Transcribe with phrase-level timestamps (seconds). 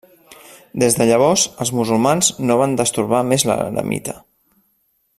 [0.83, 4.21] Des de llavors, els musulmans no van destorbar més l'eremita.